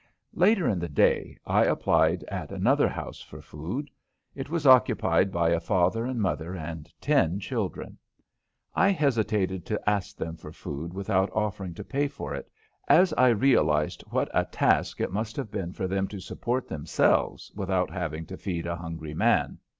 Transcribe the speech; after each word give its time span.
Later 0.33 0.67
in 0.67 0.79
the 0.79 0.89
day 0.89 1.37
I 1.45 1.63
applied 1.63 2.23
at 2.23 2.51
another 2.51 2.87
house 2.89 3.21
for 3.21 3.39
food. 3.39 3.91
It 4.33 4.49
was 4.49 4.65
occupied 4.65 5.31
by 5.31 5.51
a 5.51 5.59
father 5.59 6.05
and 6.07 6.19
mother 6.19 6.55
and 6.55 6.91
ten 6.99 7.39
children. 7.39 7.99
I 8.73 8.89
hesitated 8.89 9.63
to 9.67 9.87
ask 9.87 10.17
them 10.17 10.37
for 10.37 10.51
food 10.51 10.91
without 10.91 11.29
offering 11.33 11.75
to 11.75 11.83
pay 11.83 12.07
for 12.07 12.33
it, 12.33 12.49
as 12.87 13.13
I 13.13 13.27
realized 13.27 14.01
what 14.09 14.27
a 14.33 14.45
task 14.45 14.99
it 14.99 15.11
must 15.11 15.35
have 15.35 15.51
been 15.51 15.71
for 15.71 15.87
them 15.87 16.07
to 16.07 16.19
support 16.19 16.67
themselves 16.67 17.51
without 17.55 17.91
having 17.91 18.25
to 18.25 18.37
feed 18.37 18.65
a 18.65 18.77
hungry 18.77 19.13
man. 19.13 19.59